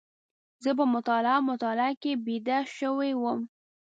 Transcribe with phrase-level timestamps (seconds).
[0.63, 3.39] زه په مطالعه مطالعه کې بيده شوی وم.